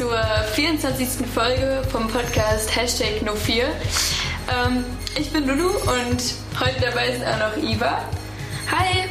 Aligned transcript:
zur 0.00 0.18
24. 0.54 1.26
Folge 1.26 1.82
vom 1.92 2.08
Podcast 2.08 2.74
Hashtag 2.74 3.20
No4. 3.22 3.64
Ähm, 4.48 4.82
ich 5.14 5.30
bin 5.30 5.46
Lulu 5.46 5.68
und 5.68 6.22
heute 6.58 6.80
dabei 6.80 7.08
ist 7.08 7.22
auch 7.22 7.38
noch 7.38 7.62
Iva. 7.62 8.08
Hi. 8.70 9.10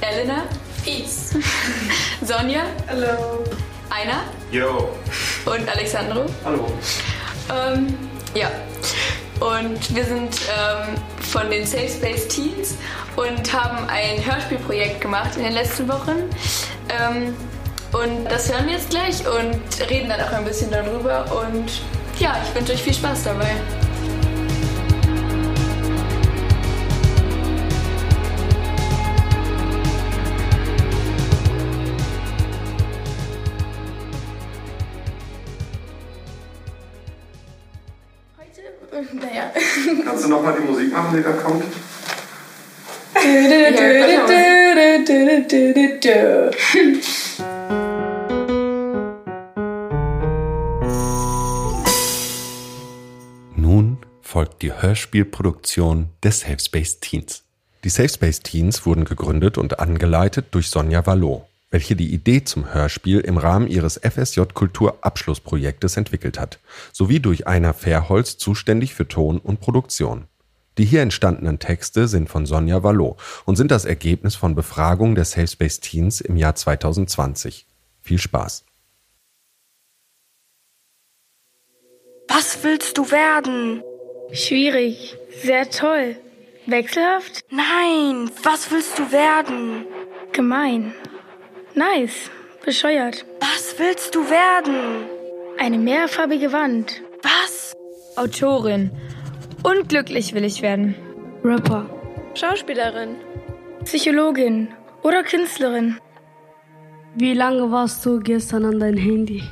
Elena. 0.00 0.44
Peace. 0.84 1.34
Sonja. 2.22 2.66
Hallo. 2.86 3.42
Einer. 3.90 4.22
Yo. 4.52 4.90
Und 5.44 5.68
Alexandro. 5.68 6.26
Hallo. 6.44 6.68
Ähm, 7.50 7.98
ja. 8.36 8.48
Und 9.40 9.92
wir 9.92 10.04
sind 10.04 10.40
ähm, 10.56 10.94
von 11.20 11.50
den 11.50 11.66
Safe 11.66 11.88
Space 11.88 12.28
Teens 12.28 12.76
und 13.16 13.52
haben 13.52 13.88
ein 13.88 14.24
Hörspielprojekt 14.24 15.00
gemacht 15.00 15.30
in 15.34 15.42
den 15.42 15.54
letzten 15.54 15.88
Wochen. 15.88 16.30
Ähm, 16.90 17.34
und 17.92 18.24
das 18.24 18.52
hören 18.52 18.66
wir 18.66 18.74
jetzt 18.74 18.90
gleich 18.90 19.24
und 19.26 19.90
reden 19.90 20.08
dann 20.08 20.20
auch 20.20 20.32
ein 20.32 20.44
bisschen 20.44 20.70
darüber. 20.70 21.24
Und 21.44 21.82
ja, 22.18 22.36
ich 22.44 22.54
wünsche 22.54 22.72
euch 22.72 22.82
viel 22.82 22.94
Spaß 22.94 23.24
dabei. 23.24 23.50
Heute, 38.38 39.14
naja. 39.14 39.50
Kannst 40.04 40.24
du 40.24 40.28
nochmal 40.28 40.54
die 40.60 40.70
Musik 40.70 40.92
machen, 40.92 41.16
die 41.16 41.22
da 41.22 41.32
kommt? 41.32 41.64
Folgt 54.38 54.62
die 54.62 54.72
Hörspielproduktion 54.72 56.10
der 56.22 56.30
Safe 56.30 56.60
Space 56.60 57.00
Teens. 57.00 57.42
Die 57.82 57.88
Safe 57.88 58.08
Space 58.08 58.38
Teens 58.38 58.86
wurden 58.86 59.04
gegründet 59.04 59.58
und 59.58 59.80
angeleitet 59.80 60.46
durch 60.52 60.70
Sonja 60.70 61.06
Vallot, 61.06 61.42
welche 61.72 61.96
die 61.96 62.14
Idee 62.14 62.44
zum 62.44 62.72
Hörspiel 62.72 63.18
im 63.18 63.36
Rahmen 63.36 63.66
ihres 63.66 63.98
FSJ 64.00 64.42
Kulturabschlussprojektes 64.54 65.96
entwickelt 65.96 66.38
hat, 66.38 66.60
sowie 66.92 67.18
durch 67.18 67.48
Einer 67.48 67.74
Fairholz 67.74 68.38
zuständig 68.38 68.94
für 68.94 69.08
Ton 69.08 69.38
und 69.38 69.58
Produktion. 69.58 70.28
Die 70.76 70.84
hier 70.84 71.02
entstandenen 71.02 71.58
Texte 71.58 72.06
sind 72.06 72.28
von 72.28 72.46
Sonja 72.46 72.84
Vallot 72.84 73.16
und 73.44 73.56
sind 73.56 73.72
das 73.72 73.86
Ergebnis 73.86 74.36
von 74.36 74.54
Befragungen 74.54 75.16
der 75.16 75.24
Safe 75.24 75.48
Space 75.48 75.80
Teens 75.80 76.20
im 76.20 76.36
Jahr 76.36 76.54
2020. 76.54 77.66
Viel 78.02 78.18
Spaß! 78.20 78.64
Was 82.28 82.62
willst 82.62 82.96
du 82.98 83.10
werden? 83.10 83.82
Schwierig. 84.32 85.16
Sehr 85.42 85.70
toll. 85.70 86.16
Wechselhaft? 86.66 87.40
Nein, 87.50 88.30
was 88.42 88.70
willst 88.70 88.98
du 88.98 89.10
werden? 89.10 89.86
Gemein. 90.32 90.92
Nice. 91.74 92.30
Bescheuert. 92.64 93.24
Was 93.40 93.78
willst 93.78 94.14
du 94.14 94.28
werden? 94.28 95.06
Eine 95.58 95.78
mehrfarbige 95.78 96.52
Wand. 96.52 97.00
Was? 97.22 97.72
Autorin. 98.16 98.90
Unglücklich 99.62 100.34
will 100.34 100.44
ich 100.44 100.60
werden. 100.60 100.94
Rapper. 101.42 101.88
Schauspielerin. 102.34 103.16
Psychologin. 103.84 104.68
Oder 105.02 105.22
Künstlerin. 105.22 105.98
Wie 107.14 107.32
lange 107.32 107.70
warst 107.70 108.04
du 108.04 108.20
gestern 108.20 108.66
an 108.66 108.80
dein 108.80 108.96
Handy? 108.96 109.42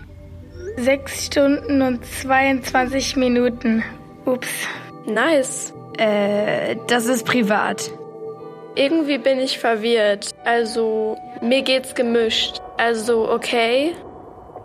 Sechs 0.77 1.27
Stunden 1.27 1.81
und 1.81 2.05
22 2.05 3.17
Minuten. 3.17 3.83
Ups. 4.27 4.49
Nice. 5.07 5.73
Äh, 5.99 6.77
das 6.89 7.07
ist 7.07 7.25
privat. 7.25 7.91
Irgendwie 8.75 9.19
bin 9.19 9.39
ich 9.39 9.59
verwirrt. 9.59 10.33
Also, 10.45 11.17
mir 11.41 11.63
geht's 11.63 11.95
gemischt. 11.95 12.61
Also, 12.77 13.31
okay. 13.31 13.95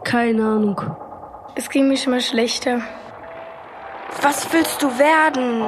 Keine 0.04 0.44
Ahnung. 0.44 0.82
Es 1.56 1.70
ging 1.70 1.88
mir 1.88 1.98
schon 1.98 2.12
mal 2.12 2.22
schlechter. 2.22 2.82
Was 4.22 4.52
willst 4.52 4.82
du 4.82 4.88
werden? 5.00 5.64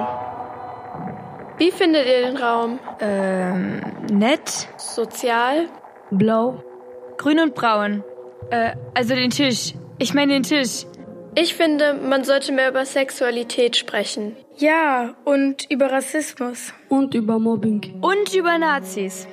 Wie 1.57 1.71
findet 1.71 2.05
ihr 2.05 2.27
den 2.27 2.37
Raum? 2.37 2.79
Ähm, 2.99 3.81
nett. 4.11 4.67
Sozial? 4.77 5.67
Blau. 6.11 6.61
Grün 7.17 7.39
und 7.39 7.55
braun. 7.55 8.03
Äh, 8.49 8.71
also 8.93 9.15
den 9.15 9.29
Tisch. 9.29 9.73
Ich 9.99 10.13
meine 10.13 10.33
den 10.33 10.43
Tisch. 10.43 10.85
Ich 11.35 11.55
finde, 11.55 11.95
man 11.95 12.23
sollte 12.23 12.51
mehr 12.51 12.69
über 12.69 12.85
Sexualität 12.85 13.75
sprechen. 13.75 14.35
Ja, 14.57 15.15
und 15.25 15.69
über 15.71 15.91
Rassismus. 15.91 16.73
Und 16.89 17.15
über 17.15 17.39
Mobbing. 17.39 17.99
Und 18.01 18.33
über 18.35 18.57
Nazis. 18.59 19.27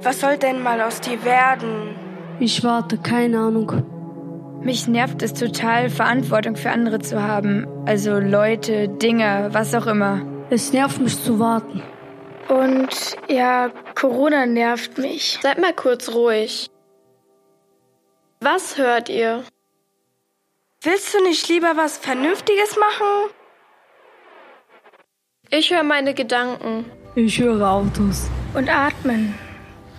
Was 0.00 0.20
soll 0.20 0.38
denn 0.38 0.62
mal 0.62 0.80
aus 0.80 1.00
dir 1.00 1.22
werden? 1.24 1.94
Ich 2.40 2.64
warte, 2.64 2.96
keine 2.96 3.38
Ahnung. 3.40 4.60
Mich 4.62 4.88
nervt 4.88 5.22
es 5.22 5.34
total, 5.34 5.90
Verantwortung 5.90 6.56
für 6.56 6.70
andere 6.70 6.98
zu 6.98 7.22
haben. 7.22 7.66
Also 7.86 8.18
Leute, 8.18 8.88
Dinge, 8.88 9.50
was 9.52 9.74
auch 9.74 9.86
immer. 9.86 10.22
Es 10.48 10.72
nervt 10.72 11.00
mich 11.00 11.22
zu 11.22 11.38
warten. 11.38 11.82
Und 12.48 13.16
ja, 13.28 13.70
Corona 13.94 14.46
nervt 14.46 14.96
mich. 14.98 15.38
Seid 15.42 15.60
mal 15.60 15.74
kurz 15.74 16.14
ruhig. 16.14 16.68
Was 18.40 18.78
hört 18.78 19.08
ihr? 19.08 19.42
Willst 20.86 21.12
du 21.12 21.20
nicht 21.20 21.48
lieber 21.48 21.76
was 21.76 21.98
Vernünftiges 21.98 22.76
machen? 22.76 23.32
Ich 25.50 25.72
höre 25.72 25.82
meine 25.82 26.14
Gedanken. 26.14 26.84
Ich 27.16 27.40
höre 27.40 27.68
Autos. 27.68 28.28
Und 28.54 28.70
atmen. 28.70 29.34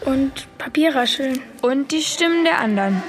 Und 0.06 0.48
Papierrascheln. 0.58 1.42
Und 1.62 1.92
die 1.92 2.02
Stimmen 2.02 2.46
der 2.46 2.60
anderen. 2.60 3.04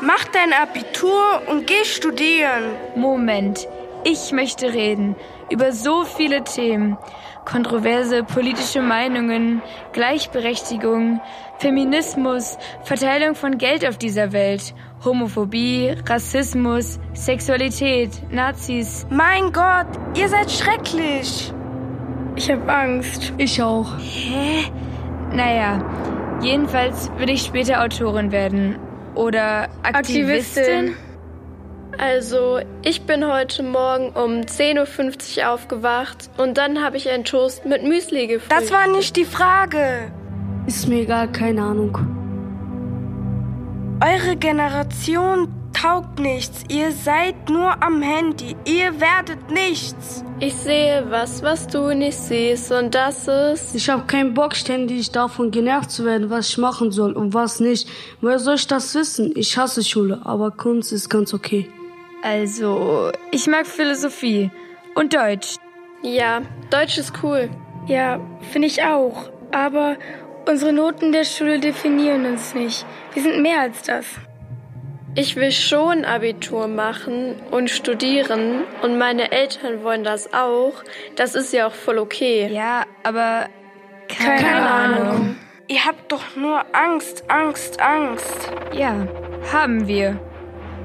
Mach 0.00 0.24
dein 0.32 0.54
Abitur 0.54 1.42
und 1.46 1.66
geh 1.66 1.84
studieren. 1.84 2.70
Moment. 2.96 3.68
Ich 4.04 4.32
möchte 4.32 4.72
reden 4.72 5.16
über 5.50 5.72
so 5.72 6.04
viele 6.04 6.42
Themen. 6.42 6.96
Kontroverse 7.44 8.24
politische 8.24 8.80
Meinungen, 8.80 9.60
Gleichberechtigung, 9.92 11.20
Feminismus, 11.58 12.58
Verteilung 12.82 13.34
von 13.34 13.58
Geld 13.58 13.86
auf 13.86 13.96
dieser 13.98 14.32
Welt, 14.32 14.74
Homophobie, 15.04 15.94
Rassismus, 16.06 16.98
Sexualität, 17.12 18.10
Nazis. 18.30 19.06
Mein 19.10 19.52
Gott, 19.52 19.86
ihr 20.16 20.28
seid 20.28 20.50
schrecklich. 20.50 21.52
Ich 22.36 22.50
hab 22.50 22.68
Angst. 22.68 23.32
Ich 23.38 23.62
auch. 23.62 23.96
Hä? 23.98 24.64
Naja, 25.32 25.84
jedenfalls 26.42 27.10
will 27.18 27.30
ich 27.30 27.42
später 27.42 27.82
Autorin 27.82 28.32
werden. 28.32 28.78
Oder 29.14 29.68
Aktivistin. 29.82 30.64
Aktivistin. 30.64 30.96
Also, 31.98 32.58
ich 32.82 33.02
bin 33.02 33.24
heute 33.30 33.62
Morgen 33.62 34.08
um 34.10 34.40
10.50 34.40 35.38
Uhr 35.38 35.50
aufgewacht 35.50 36.28
und 36.38 36.58
dann 36.58 36.82
habe 36.82 36.96
ich 36.96 37.08
einen 37.08 37.24
Toast 37.24 37.64
mit 37.66 37.84
Müsli 37.84 38.26
gefrühstückt. 38.26 38.62
Das 38.62 38.72
war 38.72 38.88
nicht 38.88 39.14
die 39.16 39.24
Frage. 39.24 40.10
Ist 40.66 40.88
mir 40.88 41.02
egal, 41.02 41.30
keine 41.30 41.62
Ahnung. 41.62 41.98
Eure 44.00 44.36
Generation 44.36 45.48
taugt 45.72 46.18
nichts. 46.18 46.64
Ihr 46.68 46.92
seid 46.92 47.50
nur 47.50 47.82
am 47.82 48.00
Handy. 48.00 48.56
Ihr 48.64 48.98
werdet 49.00 49.50
nichts. 49.50 50.24
Ich 50.40 50.54
sehe 50.54 51.04
was, 51.10 51.42
was 51.42 51.66
du 51.66 51.94
nicht 51.94 52.16
siehst 52.16 52.72
und 52.72 52.94
das 52.94 53.28
ist... 53.28 53.74
Ich 53.74 53.88
habe 53.88 54.04
keinen 54.06 54.34
Bock, 54.34 54.56
ständig 54.56 55.10
davon 55.10 55.50
genervt 55.50 55.90
zu 55.90 56.04
werden, 56.04 56.30
was 56.30 56.48
ich 56.48 56.58
machen 56.58 56.90
soll 56.90 57.12
und 57.12 57.34
was 57.34 57.60
nicht. 57.60 57.88
Woher 58.20 58.38
soll 58.38 58.56
ich 58.56 58.66
das 58.66 58.94
wissen? 58.94 59.32
Ich 59.36 59.56
hasse 59.56 59.84
Schule, 59.84 60.20
aber 60.24 60.50
Kunst 60.50 60.92
ist 60.92 61.08
ganz 61.08 61.34
okay. 61.34 61.68
Also, 62.22 63.12
ich 63.30 63.46
mag 63.46 63.66
Philosophie 63.66 64.50
und 64.94 65.14
Deutsch. 65.14 65.56
Ja, 66.02 66.40
Deutsch 66.70 66.98
ist 66.98 67.12
cool. 67.22 67.50
Ja, 67.86 68.18
finde 68.50 68.68
ich 68.68 68.82
auch. 68.82 69.30
Aber 69.52 69.96
unsere 70.48 70.72
Noten 70.72 71.12
der 71.12 71.24
Schule 71.24 71.58
definieren 71.58 72.26
uns 72.26 72.54
nicht. 72.54 72.86
Wir 73.12 73.22
sind 73.22 73.42
mehr 73.42 73.60
als 73.60 73.82
das. 73.82 74.06
Ich 75.16 75.36
will 75.36 75.52
schon 75.52 76.04
Abitur 76.04 76.66
machen 76.66 77.36
und 77.52 77.70
studieren 77.70 78.62
und 78.82 78.98
meine 78.98 79.30
Eltern 79.30 79.84
wollen 79.84 80.02
das 80.02 80.34
auch. 80.34 80.72
Das 81.14 81.36
ist 81.36 81.52
ja 81.52 81.68
auch 81.68 81.72
voll 81.72 81.98
okay. 81.98 82.50
Ja, 82.52 82.84
aber 83.04 83.46
keine, 84.08 84.42
Keine 84.42 84.70
Ahnung. 84.70 85.08
Ahnung. 85.08 85.36
Ihr 85.68 85.84
habt 85.84 86.10
doch 86.10 86.36
nur 86.36 86.62
Angst, 86.74 87.24
Angst, 87.28 87.80
Angst. 87.80 88.52
Ja, 88.72 89.06
haben 89.52 89.86
wir. 89.86 90.18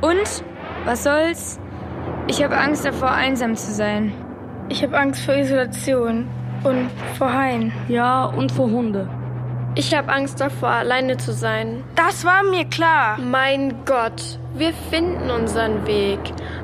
Und? 0.02 0.44
Was 0.86 1.04
soll's? 1.04 1.60
Ich 2.28 2.44
habe 2.44 2.56
Angst 2.56 2.86
davor, 2.86 3.12
einsam 3.12 3.56
zu 3.56 3.72
sein. 3.74 4.14
Ich 4.70 4.84
habe 4.84 4.98
Angst 4.98 5.26
vor 5.26 5.36
Isolation 5.36 6.28
und 6.64 6.90
vor 7.18 7.34
Haien. 7.34 7.74
Ja, 7.88 8.26
und 8.26 8.52
vor 8.52 8.70
Hunde. 8.70 9.10
Ich 9.80 9.96
habe 9.96 10.12
Angst 10.12 10.42
davor, 10.42 10.72
alleine 10.72 11.16
zu 11.16 11.32
sein. 11.32 11.86
Das 11.96 12.26
war 12.26 12.44
mir 12.44 12.66
klar. 12.66 13.18
Mein 13.18 13.86
Gott, 13.86 14.38
wir 14.54 14.74
finden 14.74 15.32
unseren 15.32 15.88
Weg. 15.88 16.20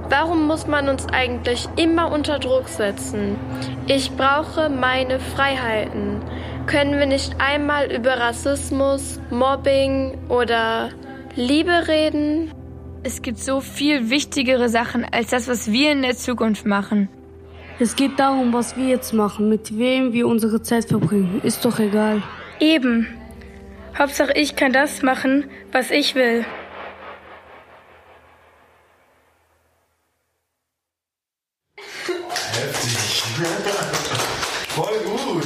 Warum 0.09 0.47
muss 0.47 0.67
man 0.67 0.89
uns 0.89 1.07
eigentlich 1.07 1.65
immer 1.77 2.11
unter 2.11 2.39
Druck 2.39 2.67
setzen? 2.67 3.37
Ich 3.87 4.11
brauche 4.11 4.67
meine 4.67 5.21
Freiheiten. 5.21 6.19
Können 6.67 6.99
wir 6.99 7.05
nicht 7.05 7.37
einmal 7.39 7.89
über 7.89 8.19
Rassismus, 8.19 9.21
Mobbing 9.29 10.17
oder 10.27 10.89
Liebe 11.37 11.87
reden? 11.87 12.51
Es 13.03 13.21
gibt 13.21 13.39
so 13.39 13.61
viel 13.61 14.09
wichtigere 14.09 14.67
Sachen 14.67 15.05
als 15.09 15.29
das, 15.29 15.47
was 15.47 15.71
wir 15.71 15.93
in 15.93 16.01
der 16.01 16.17
Zukunft 16.17 16.65
machen. 16.65 17.07
Es 17.79 17.95
geht 17.95 18.19
darum, 18.19 18.51
was 18.51 18.75
wir 18.75 18.87
jetzt 18.87 19.13
machen, 19.13 19.47
mit 19.47 19.77
wem 19.77 20.11
wir 20.11 20.27
unsere 20.27 20.61
Zeit 20.61 20.83
verbringen. 20.83 21.39
Ist 21.43 21.63
doch 21.63 21.79
egal. 21.79 22.21
Eben. 22.59 23.07
Hauptsache 23.97 24.33
ich 24.33 24.55
kann 24.55 24.73
das 24.73 25.01
machen, 25.01 25.49
was 25.71 25.91
ich 25.91 26.15
will. 26.15 26.45
Heftig. 32.53 33.23
Voll 34.69 34.99
gut. 35.05 35.45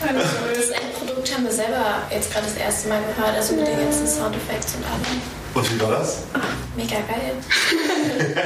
Das 0.00 0.70
Endprodukt 0.70 1.34
haben 1.34 1.44
wir 1.44 1.50
selber 1.50 2.02
jetzt 2.10 2.32
gerade 2.32 2.46
das 2.46 2.56
erste 2.56 2.88
Mal 2.88 3.02
gehört, 3.02 3.34
also 3.34 3.54
mit 3.54 3.66
den 3.66 3.78
ganzen 3.78 4.06
Soundeffekts 4.06 4.74
und 4.76 4.84
allem. 4.84 5.22
Und 5.54 5.74
wie 5.74 5.80
war 5.80 5.90
das? 5.92 6.24
Mega 6.76 6.96
geil. 6.96 7.32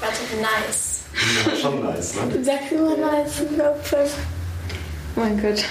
Warte, 0.00 0.20
nice. 0.40 1.00
Ja, 1.44 1.56
schon 1.56 1.84
nice, 1.84 2.14
ne? 2.14 2.44
Sag 2.44 2.70
immer 2.70 2.96
nice 2.96 3.42
Kopf. 3.58 4.14
Mein 5.16 5.42
Gott. 5.42 5.64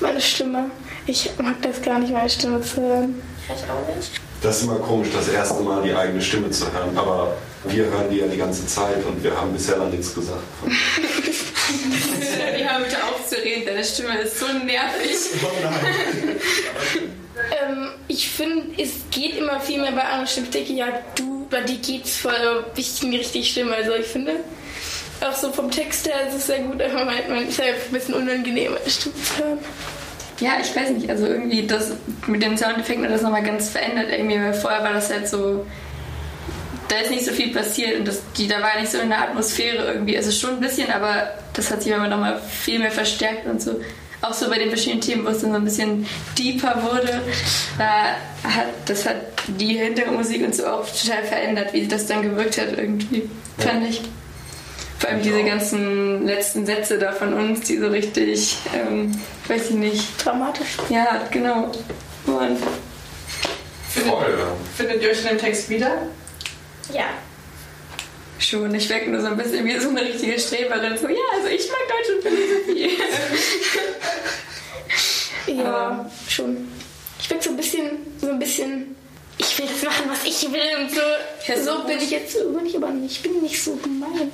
Meine 0.00 0.20
Stimme. 0.20 0.70
Ich 1.06 1.30
mag 1.38 1.60
das 1.62 1.82
gar 1.82 1.98
nicht, 1.98 2.12
meine 2.12 2.28
Stimme 2.28 2.60
zu 2.60 2.80
hören. 2.80 3.22
Ich 3.46 3.52
auch 3.70 3.96
nicht. 3.96 4.20
Das 4.42 4.58
ist 4.58 4.62
immer 4.64 4.76
komisch, 4.76 5.08
das 5.12 5.28
erste 5.28 5.62
Mal 5.62 5.82
die 5.82 5.92
eigene 5.94 6.20
Stimme 6.20 6.50
zu 6.50 6.72
hören. 6.72 6.96
Aber 6.96 7.36
wir 7.64 7.86
hören 7.86 8.08
die 8.10 8.18
ja 8.18 8.26
die 8.26 8.36
ganze 8.36 8.66
Zeit 8.66 9.04
und 9.04 9.22
wir 9.22 9.36
haben 9.36 9.52
bisher 9.52 9.76
noch 9.76 9.90
nichts 9.90 10.14
gesagt. 10.14 10.42
Die 12.58 12.68
haben 12.68 12.84
bitte 12.84 12.96
aufzureden, 13.04 13.64
deine 13.66 13.84
Stimme 13.84 14.18
ist 14.20 14.38
so 14.38 14.46
nervig. 14.46 15.16
Oh 15.42 15.48
nein. 15.62 16.36
Ähm, 17.66 17.88
ich 18.08 18.28
finde, 18.28 18.80
es 18.80 18.90
geht 19.10 19.36
immer 19.36 19.60
viel 19.60 19.80
mehr 19.80 19.92
bei 19.92 20.02
anderen 20.02 20.26
Stimmen. 20.26 20.46
Ich 20.46 20.52
denke, 20.52 20.72
ja, 20.72 20.86
du, 21.14 21.46
bei 21.50 21.60
dir 21.62 21.76
geht's 21.76 22.16
voll 22.16 22.64
richtig, 22.76 23.12
richtig 23.12 23.52
schlimm. 23.52 23.72
Also 23.72 23.92
ich 23.94 24.06
finde, 24.06 24.36
auch 25.22 25.34
so 25.34 25.52
vom 25.52 25.70
Text 25.70 26.06
her 26.06 26.28
ist 26.28 26.36
es 26.36 26.46
sehr 26.46 26.60
gut, 26.60 26.80
aber 26.80 27.04
man, 27.04 27.14
man 27.28 27.48
ist 27.48 27.58
halt 27.58 27.74
ein 27.86 27.92
bisschen 27.92 28.14
unangenehm, 28.14 28.72
Stimme 28.86 29.14
zu 29.16 29.38
hören. 29.38 29.58
Ja, 30.40 30.52
ich 30.60 30.74
weiß 30.74 30.90
nicht, 30.90 31.10
also 31.10 31.26
irgendwie 31.26 31.66
das 31.66 31.92
mit 32.26 32.42
den 32.42 32.56
Soundeffekten 32.56 33.04
hat 33.04 33.12
das 33.12 33.22
nochmal 33.22 33.42
ganz 33.42 33.70
verändert 33.70 34.06
irgendwie, 34.10 34.36
weil 34.36 34.54
vorher 34.54 34.84
war 34.84 34.92
das 34.92 35.10
halt 35.10 35.28
so, 35.28 35.66
da 36.88 36.96
ist 36.98 37.10
nicht 37.10 37.24
so 37.24 37.32
viel 37.32 37.52
passiert 37.52 37.98
und 37.98 38.06
das, 38.06 38.22
die, 38.36 38.46
da 38.46 38.62
war 38.62 38.78
nicht 38.80 38.92
so 38.92 39.00
eine 39.00 39.18
Atmosphäre 39.18 39.92
irgendwie, 39.92 40.16
also 40.16 40.30
schon 40.30 40.56
ein 40.56 40.60
bisschen, 40.60 40.90
aber 40.92 41.30
das 41.54 41.70
hat 41.70 41.82
sich 41.82 41.92
aber 41.92 42.06
nochmal 42.06 42.40
viel 42.40 42.78
mehr 42.78 42.92
verstärkt 42.92 43.46
und 43.46 43.60
so. 43.60 43.80
Auch 44.20 44.32
so 44.32 44.48
bei 44.48 44.58
den 44.58 44.68
verschiedenen 44.68 45.00
Themen, 45.00 45.24
wo 45.24 45.30
es 45.30 45.40
dann 45.40 45.50
so 45.50 45.56
ein 45.56 45.64
bisschen 45.64 46.06
deeper 46.36 46.82
wurde, 46.82 47.20
da 47.78 48.16
hat, 48.42 48.66
das 48.86 49.06
hat 49.06 49.16
die 49.46 49.78
Hintergrundmusik 49.78 50.44
und 50.44 50.54
so 50.54 50.66
auch 50.66 50.86
total 50.88 51.22
verändert, 51.24 51.72
wie 51.72 51.86
das 51.86 52.06
dann 52.06 52.22
gewirkt 52.22 52.58
hat 52.58 52.76
irgendwie, 52.76 53.28
fand 53.58 53.88
ich. 53.88 54.02
Vor 54.98 55.10
allem 55.10 55.22
diese 55.22 55.44
ganzen 55.44 56.26
letzten 56.26 56.66
Sätze 56.66 56.98
da 56.98 57.12
von 57.12 57.32
uns, 57.32 57.60
die 57.60 57.78
so 57.78 57.86
richtig, 57.88 58.56
ähm, 58.74 59.12
weiß 59.46 59.70
ich 59.70 59.76
nicht. 59.76 60.24
Dramatisch. 60.24 60.76
Ja, 60.88 61.22
genau. 61.30 61.70
Mann. 62.26 62.56
Voll. 63.90 64.38
Findet 64.76 65.02
ihr 65.02 65.10
euch 65.10 65.22
in 65.22 65.28
dem 65.28 65.38
Text 65.38 65.68
wieder? 65.70 66.02
Ja. 66.92 67.04
Schon, 68.40 68.74
ich 68.74 68.88
wirke 68.88 69.10
nur 69.10 69.20
so 69.20 69.28
ein 69.28 69.36
bisschen 69.36 69.64
wie 69.64 69.78
so 69.78 69.88
eine 69.88 70.02
richtige 70.02 70.38
Streberin. 70.38 70.96
So, 70.96 71.08
ja, 71.08 71.16
also 71.34 71.48
ich 71.48 71.68
mag 71.68 71.78
Deutsch 71.88 72.16
und 72.16 72.22
Philosophie. 72.22 72.98
Ja, 75.48 76.08
schon. 76.28 76.68
Ich 77.20 77.28
bin 77.28 77.40
so 77.40 77.50
ein 77.50 77.56
bisschen, 77.56 77.90
so 78.20 78.28
ein 78.28 78.38
bisschen, 78.38 78.94
ich 79.38 79.58
will 79.58 79.66
jetzt 79.66 79.82
machen, 79.82 80.04
was 80.08 80.24
ich 80.24 80.42
will 80.52 80.60
und 80.78 80.90
so. 80.90 81.00
Ja, 81.46 81.56
so 81.58 81.78
so 81.78 81.84
bin 81.86 81.98
ich 81.98 82.10
jetzt, 82.10 82.34
bin 82.34 82.66
ich 82.66 82.76
aber 82.76 82.90
nicht. 82.90 83.16
Ich 83.16 83.22
bin 83.22 83.40
nicht 83.42 83.62
so 83.62 83.76
gemein. 83.76 84.30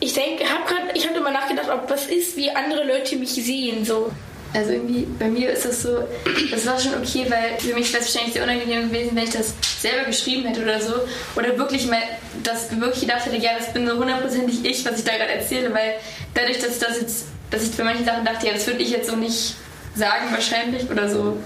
Ich 0.00 0.14
denke, 0.14 0.44
hab 0.44 0.66
grad, 0.66 0.94
ich 0.94 1.06
habe 1.06 1.18
immer 1.18 1.30
nachgedacht, 1.30 1.68
ob 1.70 1.86
das 1.86 2.06
ist, 2.06 2.36
wie 2.36 2.50
andere 2.50 2.84
Leute 2.84 3.16
mich 3.16 3.30
sehen, 3.30 3.84
so. 3.84 4.10
Also 4.52 4.72
irgendwie, 4.72 5.06
bei 5.18 5.28
mir 5.28 5.50
ist 5.50 5.64
das 5.64 5.82
so, 5.82 6.02
das 6.50 6.66
war 6.66 6.78
schon 6.78 6.94
okay, 6.94 7.24
weil 7.28 7.58
für 7.58 7.72
mich 7.74 7.92
wäre 7.92 8.02
es 8.02 8.12
wahrscheinlich 8.12 8.34
sehr 8.34 8.42
unangenehm 8.42 8.90
gewesen, 8.90 9.14
wenn 9.14 9.24
ich 9.24 9.30
das 9.30 9.54
selber 9.80 10.06
geschrieben 10.06 10.46
hätte 10.46 10.62
oder 10.62 10.80
so. 10.80 10.94
Oder 11.36 11.56
wirklich 11.56 11.86
mal, 11.86 12.02
das 12.42 12.68
wirklich 12.80 13.02
gedacht 13.02 13.26
hätte, 13.26 13.36
ja, 13.36 13.52
das 13.56 13.72
bin 13.72 13.86
so 13.86 13.96
hundertprozentig 13.96 14.64
ich, 14.64 14.84
was 14.84 14.98
ich 14.98 15.04
da 15.04 15.12
gerade 15.12 15.34
erzähle, 15.34 15.72
weil 15.72 15.94
dadurch, 16.34 16.58
dass 16.58 16.74
ich 16.74 16.78
das 16.80 17.00
jetzt, 17.00 17.24
dass 17.50 17.62
ich 17.62 17.70
für 17.70 17.84
manche 17.84 18.02
Sachen 18.02 18.24
dachte, 18.24 18.46
ja, 18.46 18.52
das 18.54 18.66
würde 18.66 18.82
ich 18.82 18.90
jetzt 18.90 19.08
so 19.08 19.14
nicht 19.14 19.54
sagen 19.94 20.32
wahrscheinlich 20.32 20.90
oder 20.90 21.08
so. 21.08 21.36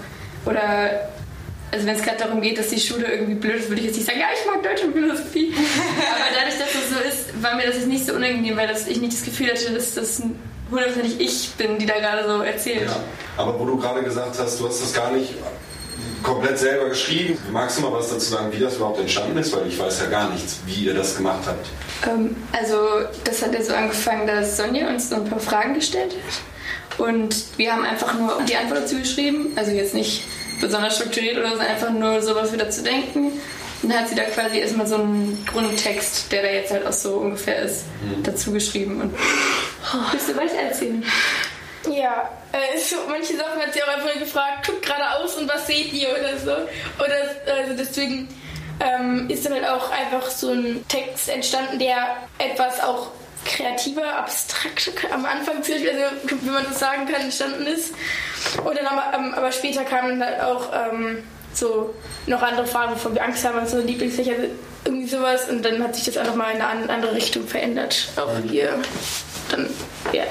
Oder, 0.47 1.09
also 1.71 1.85
wenn 1.85 1.95
es 1.95 2.01
gerade 2.01 2.17
darum 2.17 2.41
geht, 2.41 2.57
dass 2.57 2.69
die 2.69 2.79
Schule 2.79 3.05
irgendwie 3.07 3.35
blöd 3.35 3.55
ist, 3.55 3.69
würde 3.69 3.81
ich 3.81 3.87
jetzt 3.87 3.97
nicht 3.97 4.05
sagen, 4.05 4.19
ja, 4.19 4.27
ich 4.33 4.45
mag 4.45 4.63
Deutsch 4.63 4.83
und 4.83 4.93
Philosophie. 4.93 5.53
Aber 6.15 6.35
dadurch, 6.35 6.57
dass 6.57 6.73
das 6.73 6.89
so 6.89 7.07
ist, 7.07 7.43
war 7.43 7.55
mir 7.55 7.65
das 7.65 7.75
jetzt 7.75 7.87
nicht 7.87 8.05
so 8.05 8.13
unangenehm, 8.13 8.55
weil 8.55 8.67
das, 8.67 8.87
ich 8.87 9.01
nicht 9.01 9.13
das 9.13 9.23
Gefühl 9.23 9.47
hatte, 9.47 9.71
dass 9.71 9.93
das 9.93 10.21
hundertprozentig 10.71 11.19
ich 11.19 11.51
bin, 11.57 11.77
die 11.77 11.85
da 11.85 11.95
gerade 11.99 12.27
so 12.27 12.41
erzählt. 12.41 12.89
Ja. 12.89 12.95
Aber 13.37 13.59
wo 13.59 13.65
du 13.65 13.77
gerade 13.77 14.03
gesagt 14.03 14.37
hast, 14.39 14.59
du 14.59 14.67
hast 14.67 14.81
das 14.81 14.93
gar 14.93 15.11
nicht 15.11 15.33
komplett 16.23 16.57
selber 16.57 16.89
geschrieben. 16.89 17.37
Magst 17.51 17.77
du 17.77 17.83
mal 17.83 17.93
was 17.93 18.09
dazu 18.09 18.31
sagen, 18.31 18.51
wie 18.51 18.59
das 18.59 18.75
überhaupt 18.77 18.99
entstanden 18.99 19.37
ist? 19.37 19.55
Weil 19.55 19.67
ich 19.67 19.77
weiß 19.77 19.99
ja 20.01 20.05
gar 20.07 20.29
nichts, 20.29 20.59
wie 20.65 20.85
ihr 20.85 20.93
das 20.93 21.15
gemacht 21.15 21.43
habt. 21.45 21.67
Ähm, 22.07 22.35
also 22.51 22.75
das 23.23 23.41
hat 23.43 23.53
ja 23.53 23.61
so 23.61 23.73
angefangen, 23.73 24.25
dass 24.25 24.57
Sonja 24.57 24.89
uns 24.89 25.09
so 25.09 25.15
ein 25.15 25.25
paar 25.25 25.39
Fragen 25.39 25.75
gestellt 25.75 26.13
hat. 26.13 26.97
Und 26.97 27.35
wir 27.57 27.73
haben 27.73 27.83
einfach 27.83 28.13
nur 28.17 28.41
die 28.47 28.55
Antwort 28.55 28.83
dazu 28.83 28.95
geschrieben. 28.95 29.51
Also 29.55 29.71
jetzt 29.71 29.93
nicht 29.93 30.23
besonders 30.59 30.95
strukturiert 30.95 31.37
oder 31.37 31.55
so, 31.55 31.59
einfach 31.59 31.91
nur 31.91 32.21
so, 32.21 32.35
was 32.35 32.51
wir 32.51 32.59
dazu 32.59 32.83
denken. 32.83 33.31
Und 33.81 33.89
dann 33.89 33.99
hat 33.99 34.09
sie 34.09 34.15
da 34.15 34.23
quasi 34.23 34.59
erstmal 34.59 34.87
so 34.87 34.95
einen 34.95 35.45
Grundtext, 35.45 36.31
der 36.31 36.43
da 36.43 36.49
jetzt 36.49 36.71
halt 36.71 36.87
auch 36.87 36.93
so 36.93 37.17
ungefähr 37.17 37.59
ist, 37.59 37.83
dazu 38.23 38.51
geschrieben. 38.51 39.01
Und 39.01 39.15
willst 40.11 40.29
du 40.29 40.37
weiter 40.37 40.55
erzählen? 40.55 41.03
Ja, 41.91 42.29
äh, 42.51 42.79
so, 42.79 42.95
manche 43.07 43.37
Sachen 43.37 43.61
hat 43.61 43.73
sie 43.73 43.83
auch 43.83 43.87
einfach 43.87 44.13
nur 44.13 44.23
gefragt, 44.23 44.65
guckt 44.65 44.85
geradeaus 44.85 45.35
und 45.35 45.47
was 45.47 45.67
seht 45.67 45.93
ihr 45.93 46.09
oder 46.09 46.37
so. 46.37 46.51
Oder 47.03 47.55
also 47.55 47.73
deswegen 47.77 48.27
ähm, 48.79 49.29
ist 49.29 49.45
dann 49.45 49.53
halt 49.53 49.67
auch 49.67 49.91
einfach 49.91 50.29
so 50.29 50.51
ein 50.51 50.83
Text 50.87 51.29
entstanden, 51.29 51.79
der 51.79 52.17
etwas 52.39 52.81
auch 52.81 53.11
kreativer, 53.45 54.15
abstrakt 54.17 54.91
am 55.13 55.25
Anfang, 55.25 55.57
also, 55.57 55.71
wie 56.41 56.49
man 56.49 56.65
das 56.65 56.79
sagen 56.79 57.05
kann, 57.05 57.21
entstanden 57.21 57.65
ist. 57.67 57.93
Und 58.63 58.77
dann 58.77 58.85
aber, 58.87 59.17
ähm, 59.17 59.33
aber 59.35 59.51
später 59.51 59.83
kamen 59.83 60.19
dann 60.19 60.29
halt 60.29 60.41
auch 60.41 60.69
ähm, 60.73 61.23
so 61.53 61.93
noch 62.27 62.41
andere 62.41 62.65
Fragen, 62.67 62.93
wovon 62.93 63.13
wir 63.15 63.23
Angst 63.23 63.45
haben, 63.45 63.65
so 63.67 63.79
Lieblingsfächer, 63.79 64.33
irgendwie 64.83 65.07
sowas. 65.07 65.47
Und 65.49 65.63
dann 65.63 65.81
hat 65.83 65.95
sich 65.95 66.05
das 66.05 66.17
auch 66.17 66.25
nochmal 66.25 66.53
in 66.55 66.61
eine 66.61 66.83
an- 66.83 66.89
andere 66.89 67.15
Richtung 67.15 67.47
verändert. 67.47 68.09
Auch 68.17 68.29
hier. 68.49 68.77
Dann, 69.49 69.69
ja. 70.11 70.23